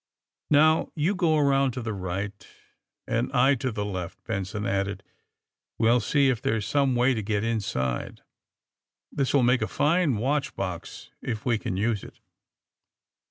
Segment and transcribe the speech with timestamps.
[0.01, 2.33] ^* Now, you go around to the right,
[3.07, 5.03] and I to the left," Benson added.
[5.79, 8.23] ^'We'll see if there is some way to get inside.
[9.11, 12.17] This will make a fine watch box, if we can use it.''